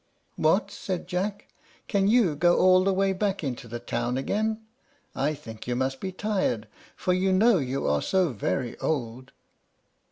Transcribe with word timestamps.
"What!" 0.35 0.71
said 0.71 1.07
Jack; 1.07 1.45
"can 1.87 2.07
you 2.07 2.35
go 2.35 2.57
all 2.57 2.83
the 2.83 2.91
way 2.91 3.13
back 3.13 3.43
into 3.43 3.67
the 3.67 3.77
town 3.77 4.17
again? 4.17 4.59
I 5.13 5.35
think 5.35 5.67
you 5.67 5.75
must 5.75 5.99
be 5.99 6.11
tired, 6.11 6.67
for 6.95 7.13
you 7.13 7.31
know 7.31 7.59
you 7.59 7.85
are 7.85 8.01
so 8.01 8.29
very 8.33 8.75
old." 8.79 9.31